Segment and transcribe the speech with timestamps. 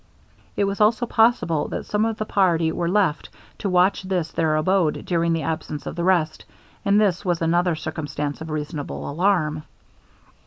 [0.57, 4.55] It was also possible that some of the party were left to watch this their
[4.55, 6.43] abode during the absence of the rest,
[6.83, 9.61] and this was another circumstance of reasonable alarm.